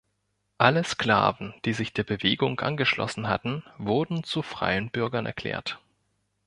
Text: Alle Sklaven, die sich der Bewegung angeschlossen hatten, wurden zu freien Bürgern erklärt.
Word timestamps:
Alle 0.57 0.83
Sklaven, 0.83 1.53
die 1.63 1.73
sich 1.73 1.93
der 1.93 2.03
Bewegung 2.03 2.59
angeschlossen 2.59 3.27
hatten, 3.27 3.63
wurden 3.77 4.23
zu 4.23 4.41
freien 4.41 4.89
Bürgern 4.89 5.27
erklärt. 5.27 5.79